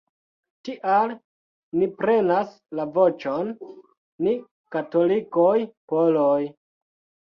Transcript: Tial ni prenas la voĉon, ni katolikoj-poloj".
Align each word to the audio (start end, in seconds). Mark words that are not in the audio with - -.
Tial 0.69 1.13
ni 1.83 1.91
prenas 1.99 2.57
la 2.81 2.87
voĉon, 2.97 3.55
ni 4.25 4.37
katolikoj-poloj". 4.75 6.37